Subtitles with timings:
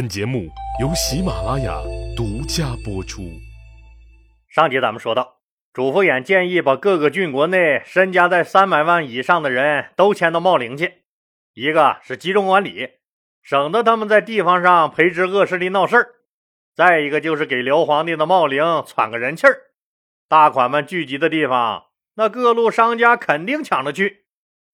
[0.00, 0.48] 本节目
[0.80, 1.78] 由喜马拉雅
[2.16, 3.20] 独家播出。
[4.48, 5.40] 上集咱们说到，
[5.74, 11.02] 主父偃建议把各个郡国内身家在三百万以上的人都迁到茂陵去，
[11.52, 12.92] 一个是集中管理，
[13.42, 16.02] 省得他们在地方上培植恶势力闹事儿；
[16.74, 19.54] 再一个就是给刘皇帝的茂陵喘个人气儿。
[20.30, 24.24] 大款们聚集的地方，那各路商家肯定抢着去，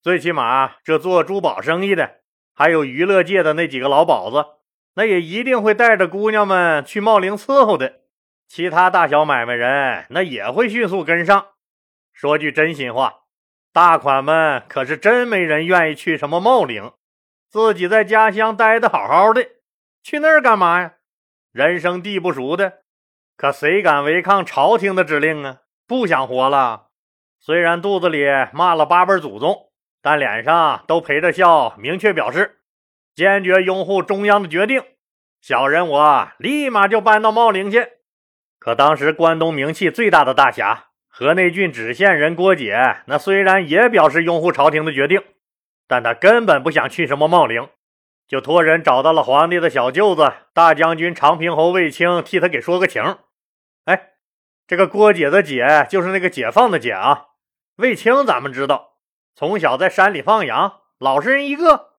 [0.00, 2.18] 最起码这做珠宝生意的，
[2.54, 4.50] 还有娱乐界的那几个老鸨子。
[4.96, 8.00] 那也一定会带着姑娘们去茂陵伺候的，
[8.48, 11.48] 其他大小买卖人那也会迅速跟上。
[12.14, 13.24] 说句真心话，
[13.74, 16.92] 大款们可是真没人愿意去什么茂陵，
[17.50, 19.46] 自己在家乡待的好好的，
[20.02, 20.94] 去那儿干嘛呀？
[21.52, 22.78] 人生地不熟的，
[23.36, 25.58] 可谁敢违抗朝廷的指令啊？
[25.86, 26.86] 不想活了，
[27.38, 28.24] 虽然肚子里
[28.54, 32.55] 骂了八辈祖宗，但脸上都陪着笑，明确表示。
[33.16, 34.84] 坚决拥护中央的决定，
[35.40, 37.88] 小人我立马就搬到茂陵去。
[38.58, 45.22] 可当时关东名气最大的大侠河内郡知县人郭解，那虽然也表示拥护朝廷的决定，
[45.88, 47.70] 但他根本不想去什么茂陵，
[48.28, 53.16] 就托人找到了皇帝的小舅子大将军长平侯卫青，替他给说个情。
[53.86, 54.10] 哎，
[54.66, 57.28] 这个郭解的解就是那个解放的解啊。
[57.76, 58.98] 卫青咱们知道，
[59.34, 61.95] 从小在山里放羊，老实人一个。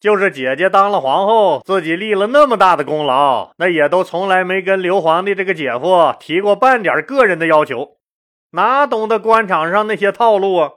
[0.00, 7.96] 就是姐姐当了皇后，自己立了那么大的功劳，那也都从来没跟刘皇帝这个姐夫提过半点个人的要求，
[8.52, 10.70] 哪懂得官场上那些套路啊？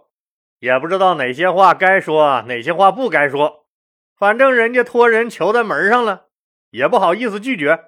[0.60, 3.66] 也不知道哪些话该说，哪些话不该说，
[4.18, 6.26] 反正人家托人求在门上了，
[6.72, 7.80] 也不好意思拒绝，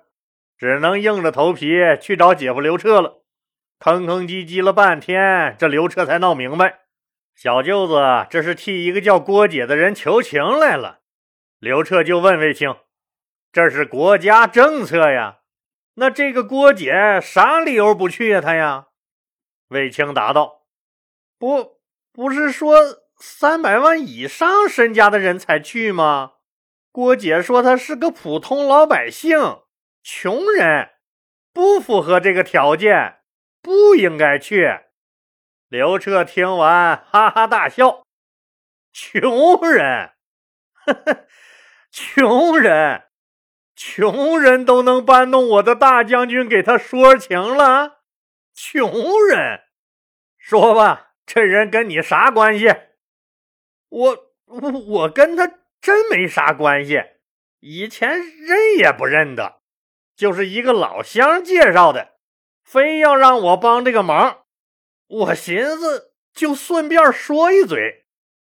[0.58, 3.24] 只能硬着头皮去找姐夫刘彻了。
[3.80, 6.82] 吭吭唧唧了半天，这刘彻才闹明白，
[7.36, 11.00] 小舅子这是替一个叫郭姐的人求情来了。
[11.64, 12.76] 刘彻就问卫青
[13.54, 15.44] ：“这是国家政策呀，
[15.94, 18.42] 那这个郭姐啥理由不去呀？
[18.42, 18.88] 他呀？”
[19.72, 20.66] 卫青答道
[21.40, 21.80] ：“不，
[22.12, 26.34] 不是说三百万以上身家的人才去吗？
[26.92, 29.62] 郭姐说她是个普通老百姓，
[30.04, 30.90] 穷人，
[31.54, 33.22] 不符合这个条件，
[33.62, 34.82] 不应该去。”
[35.72, 38.04] 刘彻听完哈哈大笑
[38.92, 40.12] ：“穷人，
[40.74, 41.26] 呵呵。”
[41.96, 43.04] 穷人，
[43.76, 48.00] 穷人都能搬弄我的大将军给他说情了。
[48.52, 48.92] 穷
[49.28, 49.62] 人，
[50.36, 52.66] 说吧，这人跟你啥关系？
[53.90, 57.00] 我我我跟他真没啥关系，
[57.60, 59.62] 以前认也不认得，
[60.16, 62.14] 就是一个老乡介绍的，
[62.64, 64.46] 非要让我帮这个忙。
[65.06, 68.08] 我寻思就顺便说一嘴，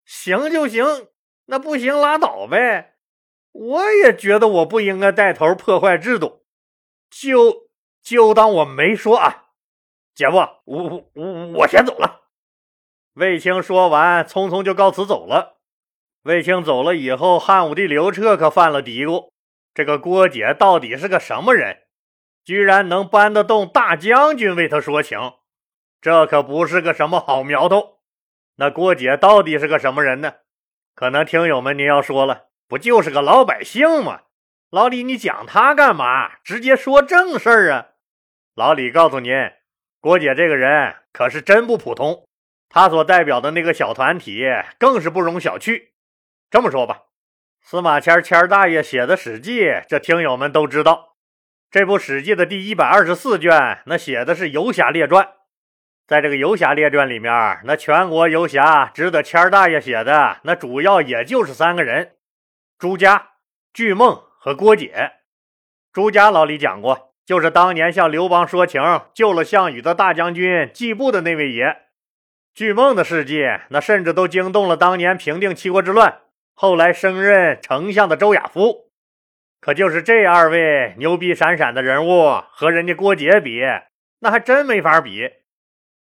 [0.06, 1.08] 行就行，
[1.46, 2.90] 那不行拉倒呗。
[3.52, 6.44] 我也觉得我不应该带头破坏制度，
[7.10, 7.70] 就
[8.02, 9.50] 就当我没说啊，
[10.16, 12.22] 姐夫，我我我我先走了。
[13.14, 15.58] 卫青说完，匆匆就告辞走了。
[16.24, 19.32] 卫青走了以后，汉武帝刘彻可犯了嘀咕：
[19.74, 21.80] 这个郭姐到底是个什么人？
[22.44, 25.20] 居然能搬得动大将军为他说情，
[26.00, 28.00] 这可不是个什么好苗头。
[28.56, 30.36] 那郭姐到底是个什么人呢？
[30.96, 32.51] 可能听友们您要说了。
[32.72, 34.22] 不就是个老百姓吗？
[34.70, 36.38] 老李，你讲他干嘛？
[36.42, 37.88] 直接说正事儿啊！
[38.56, 39.34] 老李告诉您，
[40.00, 42.26] 郭姐这个人可是真不普通，
[42.70, 44.48] 她所代表的那个小团体
[44.80, 45.90] 更是不容小觑。
[46.50, 47.02] 这么说吧，
[47.62, 51.18] 司马迁迁大爷写的《史记》，这听友们都知道。
[51.70, 55.28] 这部《史记》的第一百二十四卷，那写的是游侠列传。
[56.08, 62.14] 在这个游侠列传里面，那全国游侠值得迁大爷写的，那主要也就是三个人。
[62.82, 63.34] 朱家、
[63.72, 65.12] 巨梦和郭解。
[65.94, 68.82] 朱家老李讲过，就是当年向刘邦说情、
[69.14, 71.78] 救了项羽的大将军季布的那位爷。
[72.56, 76.22] 巨梦的事迹，那甚至都惊动了当年平定七国之乱、
[76.56, 78.90] 后来升任丞相的周亚夫。
[79.60, 83.62] 可就是这二位牛逼闪闪的人物，和人家郭姐比，
[84.22, 85.30] 那还真没法比。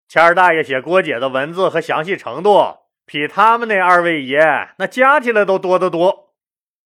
[0.07, 6.28] 谦儿大爷写郭解的文字和详细程度，比他们那二位爷那加起来都多得多。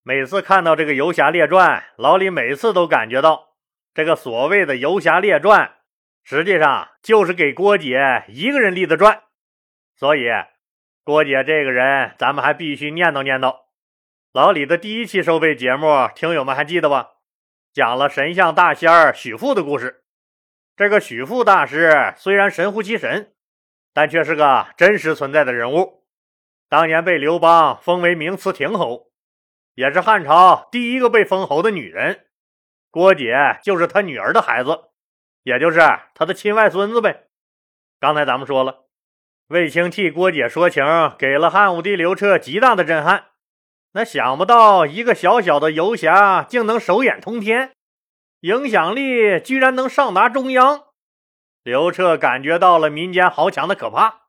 [0.07, 3.55] 每次看到这个《游侠列传》，老李每次都感觉到，
[3.95, 5.67] 这个所谓的《游侠列传》，
[6.23, 9.23] 实际上就是给郭姐一个人立的传。
[9.97, 10.29] 所以，
[11.05, 13.61] 郭姐这个人，咱们还必须念叨念叨。
[14.35, 17.13] 老李的第一期收费节目，听友们还记得吧？
[17.73, 20.05] 讲了神像大仙许富的故事。
[20.77, 23.33] 这个许富大师虽然神乎其神，
[23.95, 26.05] 但却是个真实存在的人物。
[26.69, 29.14] 当年被刘邦封为明慈亭侯。
[29.75, 32.27] 也是汉朝第一个被封侯的女人，
[32.91, 34.91] 郭姐就是他女儿的孩子，
[35.43, 35.81] 也就是
[36.15, 37.25] 他的亲外孙子呗。
[37.99, 38.85] 刚才咱们说了，
[39.49, 40.85] 卫青替郭姐说情，
[41.19, 43.27] 给了汉武帝刘彻极大的震撼。
[43.93, 47.73] 那想不到一个小小的游侠竟能手眼通天，
[48.41, 50.85] 影响力居然能上达中央。
[51.63, 54.23] 刘彻感觉到了民间豪强的可怕，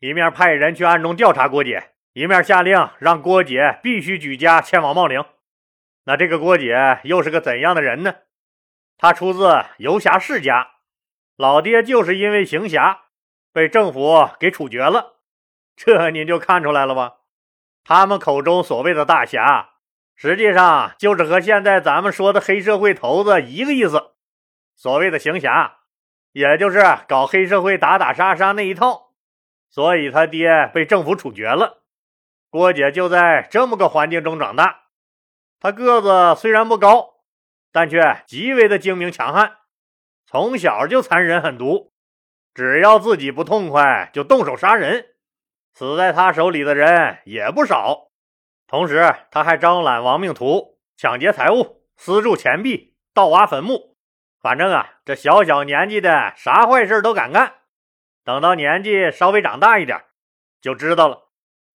[0.00, 5.22] 一面派人去暗中调查郭姐，一面下令让郭姐必须举家迁往茂陵。
[6.04, 8.14] 那这个郭姐又是个怎样的人呢？
[8.96, 10.76] 她出自游侠世家，
[11.36, 13.02] 老爹就是因为行侠
[13.52, 15.16] 被政府给处决了，
[15.76, 17.16] 这您就看出来了吧？
[17.84, 19.72] 他们口中所谓的大侠，
[20.14, 24.12] 实际上就是和现在咱们说的黑社会头子一个意思。
[24.74, 25.80] 所谓的行侠，
[26.32, 29.12] 也就是搞黑社会打打杀杀那一套。
[29.68, 31.82] 所以他爹被政府处决了，
[32.56, 34.84] 郭姐就在这么个环境中长大。
[35.60, 37.16] 她个子虽然不高，
[37.70, 39.58] 但却极为的精明强悍，
[40.26, 41.92] 从小就残忍狠毒，
[42.54, 45.04] 只要自己不痛快，就动手杀人。
[45.74, 48.08] 死在他手里的人也不少，
[48.66, 53.98] 同时他还招揽亡命徒，抢劫财物，私铸钱币，盗挖坟墓。
[54.40, 57.52] 反正啊，这小小年纪的啥坏事都敢干。
[58.24, 60.02] 等到年纪稍微长大一点，
[60.62, 61.25] 就知道了，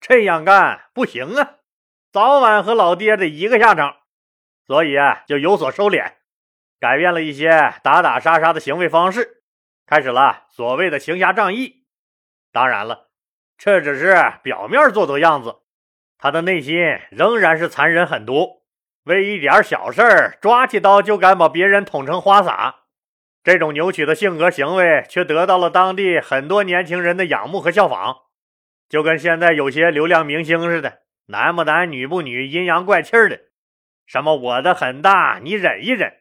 [0.02, 1.60] 这样干不行啊，
[2.12, 3.98] 早晚和老爹的一个下场。
[4.66, 6.14] 所以啊，就有所收敛，
[6.80, 9.44] 改变了一些打打杀杀的行为方式，
[9.86, 11.86] 开始了所谓的行侠仗义。
[12.52, 13.10] 当然了。
[13.64, 15.58] 这只是表面做做样子，
[16.18, 16.76] 他的内心
[17.12, 18.64] 仍然是残忍狠毒，
[19.04, 22.78] 为一点小事儿抓起刀就敢把别人捅成花洒。
[23.44, 28.18] 这种扭曲的性格行为却得到了当地很多年轻人的仰慕和效仿，
[28.92, 33.40] 就跟现在有些流量明星似的，男不男女不女，阴阳怪气的。
[34.06, 36.18] 什么我的很大，你忍一忍。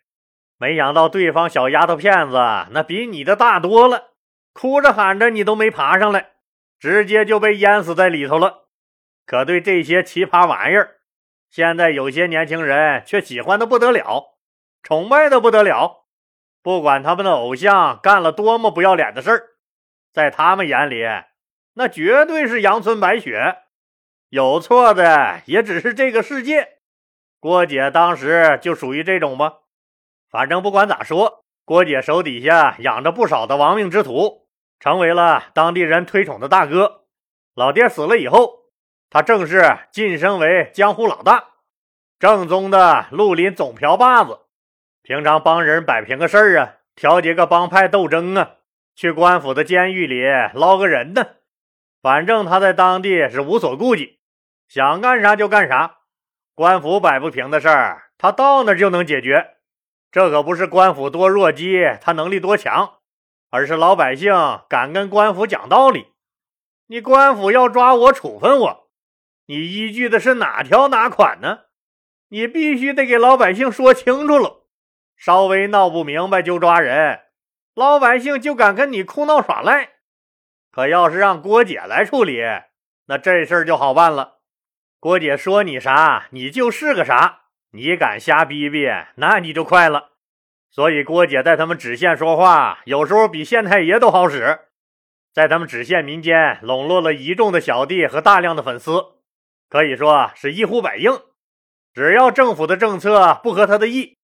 [0.56, 2.36] 没想到对方小丫头片子
[2.70, 4.12] 那比你的大多了，
[4.52, 6.30] 哭着喊着你都没爬上来。
[6.78, 8.68] 直接就被淹死在里头了。
[9.26, 10.98] 可对这些奇葩玩意儿，
[11.50, 14.38] 现在有些年轻人却喜欢的不得了，
[14.80, 16.06] 崇拜的不得了。
[16.62, 19.42] 不管他们的偶像干了多么不要脸的事儿，
[20.12, 21.04] 在他们眼里，
[21.80, 23.56] 那绝对是阳春白雪。
[24.28, 26.76] 有错的也只是这个世界。
[27.40, 29.60] 郭姐当时就属于这种吧。
[30.28, 34.46] 反正不管咋说，郭姐手底下养着不少的亡命之徒。
[34.78, 37.04] 成为了当地人推崇的大哥。
[37.54, 38.64] 老爹死了以后，
[39.08, 41.44] 他正式晋升为江湖老大，
[42.18, 44.40] 正宗的绿林总瓢把子。
[45.02, 48.56] 平常帮人摆平个事儿啊，调节个帮派斗争啊，
[48.94, 50.22] 去官府的监狱里
[50.52, 51.26] 捞个人呢。
[52.02, 54.20] 反正他在当地是无所顾忌，
[54.68, 55.98] 想干啥就干啥。
[56.54, 59.56] 官府摆不平的事儿，他到那就能解决。
[60.10, 62.94] 这可不是官府多弱鸡，他能力多强。
[63.52, 64.32] 而是老百姓
[64.68, 66.06] 敢跟官府讲道理，
[66.86, 68.90] 你官府要抓我、处分我，
[69.46, 71.62] 你依据的是哪条哪款呢？
[72.28, 74.68] 你必须得给老百姓说清楚了。
[75.16, 77.22] 稍微闹不明白就抓人，
[77.74, 79.94] 老百姓就敢跟你哭闹耍赖。
[80.70, 82.40] 可要是让郭姐来处理，
[83.06, 84.38] 那这事儿就好办了。
[84.98, 87.38] 郭姐说你啥，你就是个啥。
[87.72, 90.10] 你敢瞎逼逼，那你就快了。
[90.70, 94.58] 所以郭姐在他们知县说话，有时候比县太爷都好使，
[95.32, 99.04] 在他们知县民间笼络了一众的小弟和大量的粉丝，
[99.68, 101.12] 可以说是一呼百应。
[101.94, 104.18] 只要政府的政策不合他的意，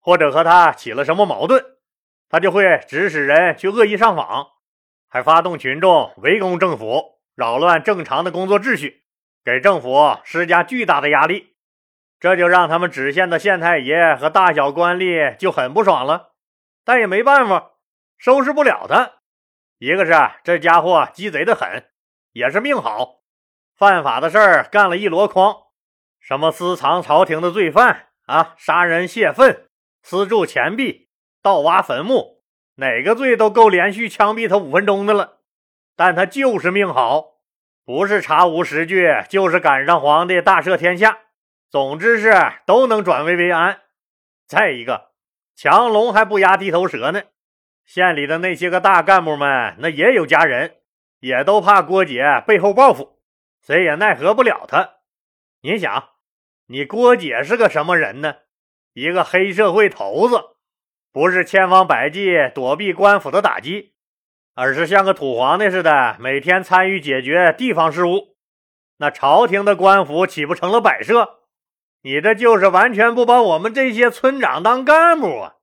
[0.00, 1.64] 或者和他起了什么矛盾，
[2.28, 4.48] 他就会指使人去恶意上访，
[5.10, 9.02] 还发动群众围攻政府，扰乱正常的工作秩序，
[9.44, 11.56] 给政府施加巨大的压力。
[12.20, 16.32] 这就让他们知县的县太爷和大小官吏就很不爽了，
[16.84, 17.72] 但也没办法，
[18.18, 19.14] 收拾不了他。
[19.78, 20.12] 一个是
[20.44, 21.86] 这家伙鸡贼的很，
[22.32, 23.22] 也是命好，
[23.74, 25.56] 犯法的事儿干了一箩筐，
[26.20, 29.68] 什么私藏朝廷的罪犯啊，杀人泄愤、
[30.02, 31.08] 私铸钱币、
[31.42, 32.39] 盗挖坟墓，
[32.80, 35.40] 哪个罪都够连续枪毙他五分钟的了。
[35.94, 37.34] 但他就是命好，
[37.84, 41.18] 不是查无实据，就是赶上皇帝大赦天下。
[41.68, 42.32] 总之是
[42.64, 43.82] 都能转危为安。
[44.46, 45.10] 再一个，
[45.54, 47.24] 强龙还不压地头蛇呢。
[47.84, 50.76] 县里的那些个大干部们，那也有家人，
[51.20, 53.20] 也都怕郭姐背后报复，
[53.60, 54.94] 谁也奈何不了他。
[55.60, 56.10] 您想，
[56.68, 58.36] 你郭姐是个什么人呢？
[58.94, 60.56] 一个黑社会头子，
[61.12, 63.92] 不是千方百计躲避官府的打击，
[64.54, 68.36] 而是像个土皇帝似的，每天参与解决地方事务。
[68.98, 71.40] 那朝廷的官府岂不成了摆设？
[72.02, 75.54] 你这就是完全不把我们这些村长当干部啊！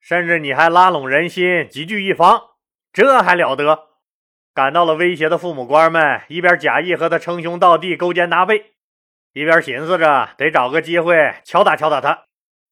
[0.00, 2.42] 甚至你还拉拢人心，集聚一方，
[2.92, 3.88] 这还了得？
[4.52, 8.74] 感到了威胁的父母官们一边假意和他称兄道弟、勾肩搭背，
[9.32, 12.24] 一边寻思着得找个机会敲打敲打他。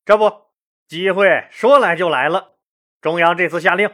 [0.04, 0.30] 这不，
[0.90, 2.56] 机会说来就来了。
[3.00, 3.88] 中央这次下令，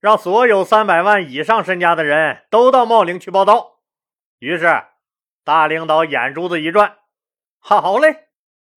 [0.00, 3.78] 让所有三百万以上身家的人都到茂陵去报道。
[4.38, 4.66] 于是，
[5.46, 6.98] 大领导眼珠子一转，
[7.58, 8.26] 好嘞，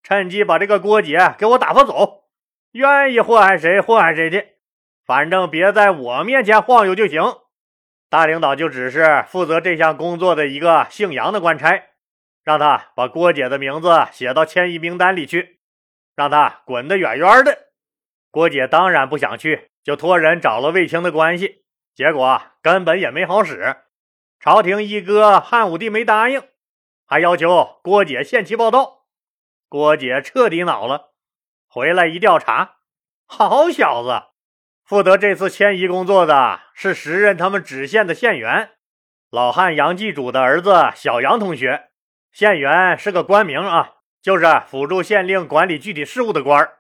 [0.02, 2.30] 趁机把这个郭姐给我打发走，
[2.72, 4.54] 愿意祸害谁祸害谁去，
[5.06, 7.22] 反正别在我面前晃悠就行。
[8.10, 11.90] 大领导就只是负责这项工作的一个姓杨的官差，
[12.46, 15.59] 让他把郭姐的名字写到迁移名单里去，
[16.20, 17.70] 让他滚得远远的。
[18.30, 21.64] 郭姐当然不想去，就托人找了卫青的关系，
[21.96, 23.78] 结果根本也没好使。
[24.38, 26.44] 朝廷一哥汉武帝没答应，
[27.06, 29.06] 还要求郭姐限期报到。
[29.70, 31.14] 郭姐彻底恼了，
[31.70, 32.80] 回来一调查，
[33.26, 34.24] 好小子，
[34.84, 38.72] 负责这次迁移工作的是时任他们知县的县员，
[39.30, 41.92] 老汉杨继主的儿子小杨同学。
[42.34, 46.80] 县员是个官名啊，就是辅助县令管理具体事务的官儿，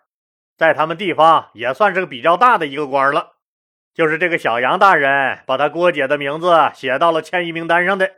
[0.57, 3.33] 在他们地方也算是个比较大的一个官了。
[3.93, 8.11] 就是这个小杨大人把他郭姐的名字写到了迁移名单上的，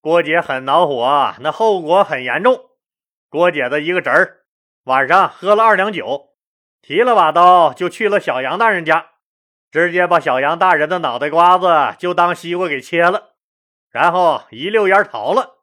[0.00, 2.60] 郭姐很恼火，那后果很严重。
[3.28, 4.38] 郭姐的一个侄儿
[4.84, 6.30] 晚上喝了二两酒，
[6.82, 9.06] 提了把刀就去了小杨大人家，
[9.70, 13.34] 直接把小杨大人的脑袋瓜子就当西瓜给切了，
[13.90, 15.57] 然后一溜烟逃了。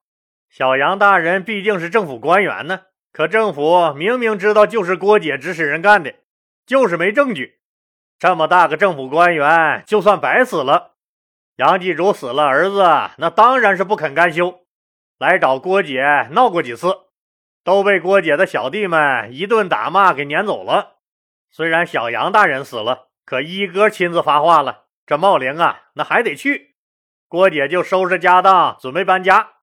[0.57, 6.13] 小杨大人毕竟是政府官员呢，可政府明明知道就是郭姐指使人干的，
[6.65, 7.59] 就是没证据。
[8.17, 10.93] 这么大个政府官员，就算白死了，
[11.57, 12.85] 杨继主死了儿子，
[13.17, 14.61] 那当然是不肯甘休，
[15.19, 16.99] 来找郭姐闹过几次，
[17.65, 20.99] 都被郭姐的小弟们一顿打骂给撵走了。
[21.51, 26.75] 虽然小杨大人死了，可一哥亲自发话了，这茂陵啊，那还得去。
[27.27, 29.54] 郭姐就收拾家当，准备搬家。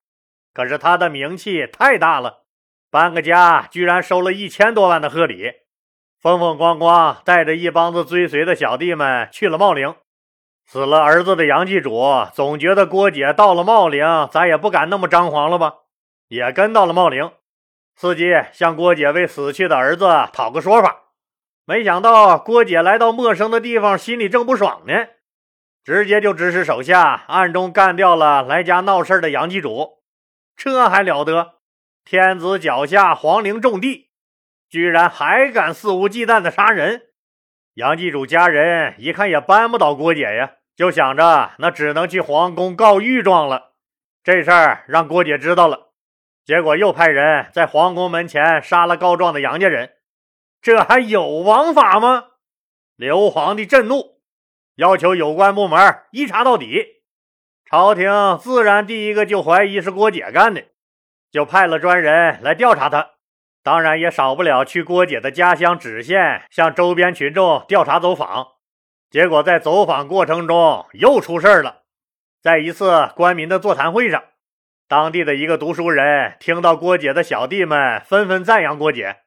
[0.55, 2.45] 可是他的名气太大了，
[2.91, 5.53] 搬个家居然收了一千多万的贺礼。
[6.21, 9.95] 风风光光带着一帮子追随的小弟们去了茂陵，
[10.65, 12.01] 死了儿子的杨继主
[12.33, 15.75] 总觉得郭姐到了茂陵，咱也不敢那么张狂了吧？
[16.29, 17.33] 也跟到了茂陵，
[17.99, 20.99] 伺机向郭姐为死去的儿子讨个说法。
[21.65, 24.95] 没想到郭姐来到陌生的地方，心里正不爽呢，
[25.83, 30.02] 直接就指使手下暗中干掉了来家闹事的杨继主。
[30.65, 31.55] 这还了得？
[32.05, 34.13] 天子脚下，皇陵重地。
[34.71, 37.03] 居然还敢肆无忌惮的杀人！
[37.75, 43.73] 杨继主家人一看也扳不倒郭姐呀，就想着那只能去皇宫告御状了。
[44.23, 45.91] 这事儿让郭姐知道了，
[46.45, 49.95] 结果又派人在皇宫门前杀了告状的杨家人。
[50.61, 52.27] 这还有王法吗？
[52.95, 54.21] 刘皇帝震怒，
[54.77, 57.02] 要求有关部门一查到底。
[57.73, 60.63] 朝廷自然第一个就怀疑是郭姐干的，
[61.31, 63.13] 就派了专人来调查他。
[63.63, 68.47] 当然也少不了去郭姐的家乡芷县，向周边群众调查走访。
[69.09, 71.85] 结果在走访过程中又出事了。
[72.43, 74.23] 在一次官民的座谈会上，
[74.87, 79.21] 当地的一个读书人听到郭姐的小弟们纷纷赞扬郭姐，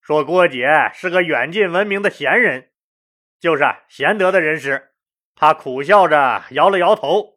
[0.00, 2.70] 说郭姐是个远近闻名的贤人，
[3.38, 4.92] 就是贤德的人士。
[5.36, 7.34] 他苦笑着摇了摇头，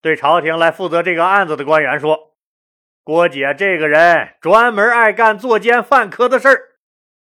[0.00, 2.34] 对朝廷来负责这个案子的官员说。
[3.04, 6.60] 郭姐这个人专门爱干作奸犯科的事儿，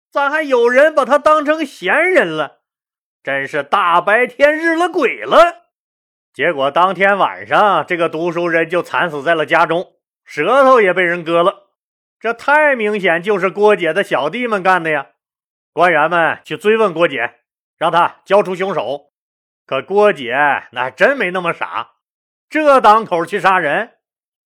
[0.09, 2.61] 咋还有人把她当成闲人了？
[3.21, 5.65] 真是大白天日了鬼了！
[6.33, 11.69] 结果当天晚上，这个读书人就惨死在了家中，舌头也被人割了。
[12.19, 15.09] 这太明显就是郭姐的小弟们干的呀！
[15.71, 17.41] 官员们去追问郭姐，
[17.77, 19.11] 让他交出凶手。
[19.67, 20.33] 可郭姐
[20.71, 21.91] 那真没那么傻，
[22.49, 23.91] 这当口去杀人？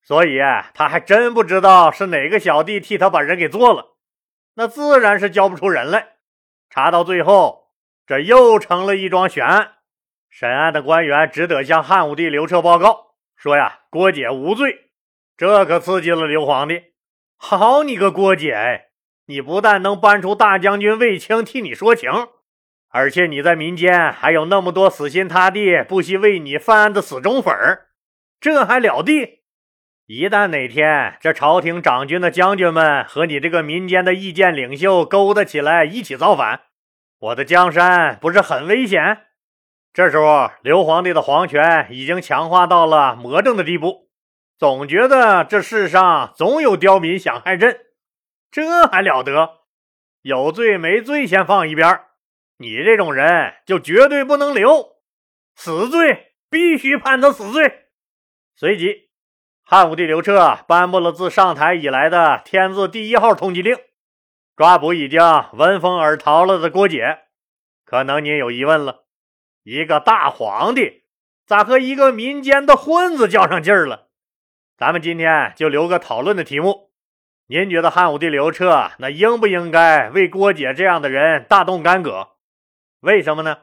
[0.02, 0.40] 所以
[0.74, 3.98] 他还真不知道是哪个小弟替他把人给做了，
[4.56, 6.14] 那自然是交不出人来。
[6.70, 7.74] 查到最后，
[8.08, 9.74] 这又成了一桩悬案。
[10.30, 14.90] 审案的官员只得向汉武帝刘彻报告说：“呀，郭姐无罪。”
[15.38, 16.84] 这可刺激了刘皇帝。
[17.38, 18.90] 好你个郭姐，
[19.28, 22.12] 你不但能搬出大将军卫青替你说情，
[22.90, 27.89] 而且你在民间还有那么多死心塌地、不惜为你翻案的死忠粉儿，
[28.40, 29.40] 这还了得？
[30.06, 36.62] 一旦哪天这朝廷掌军的将军们和你这个民间的意见领袖勾搭起来，一起造反，
[37.20, 39.26] 我的江山不是很危险？
[39.94, 44.10] 这时候，刘皇帝的皇权已经强化到了魔怔的地步，
[44.58, 47.78] 总觉得这世上总有刁民想害朕。
[48.50, 49.60] 这还了得？
[50.22, 52.00] 有罪没罪先放一边，
[52.58, 54.98] 你这种人就绝对不能留，
[55.56, 57.89] 死罪必须判他死罪。
[58.60, 59.08] 随即，
[59.64, 63.78] 汉武帝刘彻颁布了自上台以来的天字第一号通缉令，
[64.58, 65.22] 抓捕已经
[65.54, 67.20] 闻风而逃了的郭解。
[67.86, 69.06] 可能您有疑问了，
[69.64, 71.04] 一个大皇帝
[71.46, 74.10] 咋和一个民间的混子较上劲儿了？
[74.76, 76.92] 咱们今天就留个讨论的题目：
[77.48, 82.32] 您觉得汉武帝刘彻那应不应该为郭解这样的人大动干戈？
[83.00, 83.60] 为什么呢？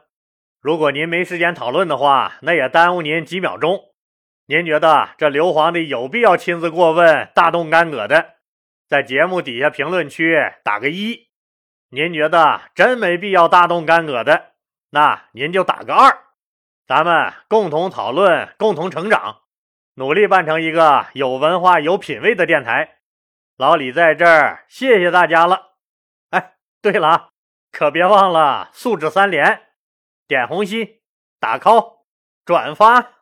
[0.59, 3.93] 如果您没时间讨论的话，那也耽误您几秒钟。
[4.49, 8.35] 您觉得这刘皇帝有必要亲自过问、大动干戈的？
[8.87, 11.27] 在节目底下评论区打个一。
[11.89, 14.53] 您觉得真没必要大动干戈的，
[14.91, 16.17] 那您就打个二，
[16.85, 19.41] 咱们共同讨论，共同成长，
[19.95, 22.99] 努力办成一个有文化、有品位的电台。
[23.57, 25.73] 老李在这儿，谢谢大家了。
[26.29, 27.29] 哎，对了啊，
[27.73, 29.63] 可别忘了素质三连：
[30.25, 31.01] 点红心、
[31.37, 32.03] 打 call、
[32.45, 33.16] 转发。